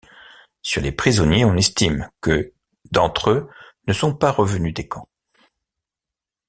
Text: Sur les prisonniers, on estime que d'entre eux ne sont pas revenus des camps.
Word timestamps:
Sur 0.63 0.81
les 0.81 0.91
prisonniers, 0.91 1.45
on 1.45 1.55
estime 1.55 2.09
que 2.21 2.53
d'entre 2.89 3.29
eux 3.29 3.47
ne 3.85 3.93
sont 3.93 4.15
pas 4.15 4.31
revenus 4.31 4.73
des 4.73 4.87
camps. 4.87 5.07